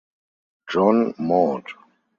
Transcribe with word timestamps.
John 0.67 1.13
Maude. 1.19 1.73